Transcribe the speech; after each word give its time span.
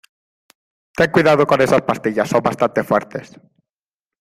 ten 0.97 1.09
cuidado 1.15 1.43
con 1.49 1.61
esas 1.61 1.83
pastillas, 1.89 2.27
son 2.31 2.41
bastante 2.41 2.83
fuertes. 2.83 3.27